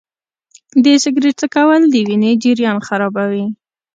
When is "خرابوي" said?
2.87-3.45